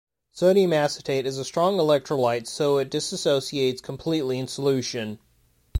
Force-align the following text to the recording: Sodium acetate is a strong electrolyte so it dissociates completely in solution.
Sodium 0.31 0.73
acetate 0.73 1.27
is 1.27 1.37
a 1.37 1.45
strong 1.45 1.77
electrolyte 1.77 2.47
so 2.47 2.79
it 2.79 2.89
dissociates 2.89 3.81
completely 3.81 4.39
in 4.39 4.47
solution. 4.47 5.19